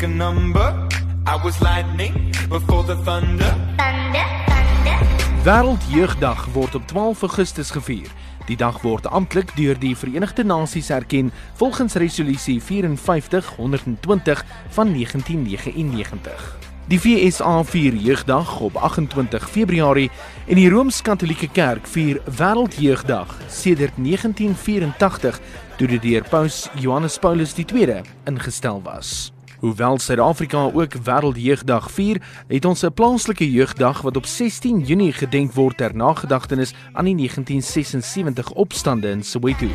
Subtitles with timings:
[0.00, 0.86] pick a number.
[1.26, 3.54] I was lightning before the thunder.
[3.76, 4.98] Thunder, thunder.
[5.44, 8.06] Wêreldjeugdag word op 12 Augustus gevier.
[8.46, 16.58] Die dag word amptelik deur die Verenigde Nasies erken volgens resolusie 5420 van 1999.
[16.88, 20.10] Die FSA vier jeugdag op 28 Februarie
[20.46, 25.40] en die Rooms-Katolieke Kerk vier Wêreldjeugdag sedert 1984
[25.76, 29.32] toe dit deur Paus Johannes Paulus II ingestel was.
[29.60, 35.52] Hoewel Suid-Afrika ook Wêreldjeugdag vier, het ons 'n plaaslike jeugdag wat op 16 Junie gedenk
[35.52, 39.68] word ter nagedagtenis aan die 1976 opstande in Soweto.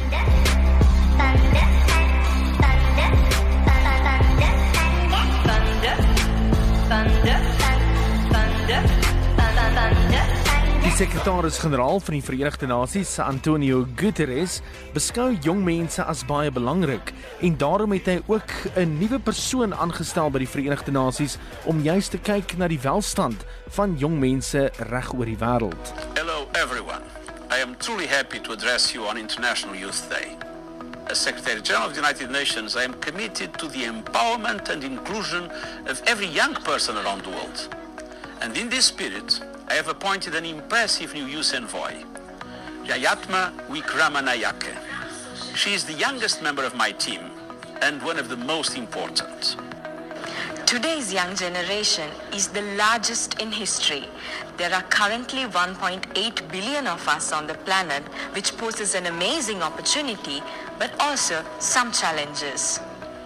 [10.95, 14.61] Sekretaris-generaal van die Verenigde Nasies, Antonio Guterres,
[14.95, 17.09] beskou jong mense as baie belangrik
[17.43, 22.07] en daarom het hy ook 'n nuwe persoon aangestel by die Verenigde Nasies om juis
[22.07, 25.91] te kyk na die welstand van jong mense reg oor die wêreld.
[26.15, 27.03] Hello, everyone.
[27.51, 30.37] I am truly happy to address you on International Youth Day.
[31.09, 35.51] As Secretary General of the United Nations, I am committed to the empowerment and inclusion
[35.89, 37.67] of every young person around the world.
[38.41, 41.93] And in this spirit, I have appointed an impressive new youth envoy,
[42.83, 44.77] Jayatma Wikramanayake.
[45.55, 47.31] She is the youngest member of my team
[47.81, 49.55] and one of the most important.
[50.67, 54.05] Today's young generation is the largest in history.
[54.57, 60.43] There are currently 1.8 billion of us on the planet, which poses an amazing opportunity,
[60.77, 62.79] but also some challenges.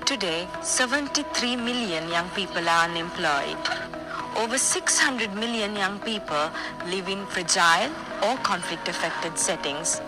[0.05, 3.98] Today, 73 million young people are unemployed.
[4.37, 6.51] Over 600 million young people
[6.87, 7.91] live in fragile
[8.23, 10.01] or conflict affected settings.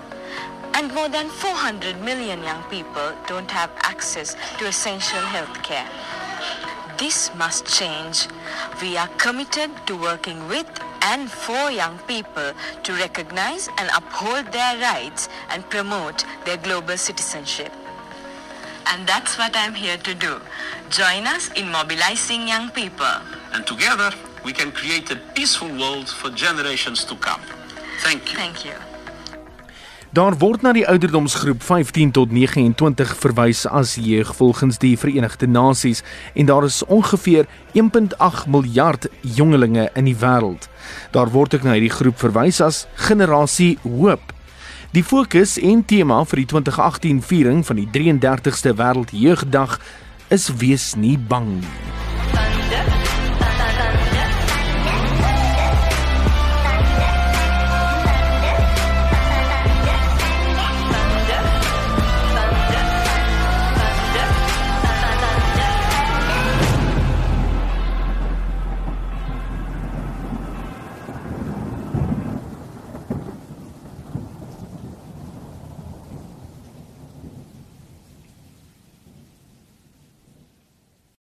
[0.73, 5.87] And more than 400 million young people don't have access to essential health care.
[6.97, 8.27] This must change.
[8.81, 10.69] We are committed to working with
[11.01, 17.71] and for young people to recognize and uphold their rights and promote their global citizenship.
[18.87, 20.39] And that's what I'm here to do.
[20.89, 23.40] Join us in mobilizing young people.
[23.51, 24.13] And together,
[24.43, 27.41] we can create a peaceful world for generations to come.
[27.99, 28.37] Thank you.
[28.37, 28.73] Thank you.
[30.11, 36.01] Daar word na die ouderdomsgroep 15 tot 29 verwys as jeug volgens die Verenigde Nasies
[36.33, 40.67] en daar is ongeveer 1.8 miljard jongelinge in die wêreld.
[41.15, 44.33] Daar word ook na hierdie groep verwys as generasie hoop.
[44.91, 49.79] Die fokus en tema vir die 2018 viering van die 33ste Wêreldjeugdag
[50.27, 51.90] is wees nie bang nie.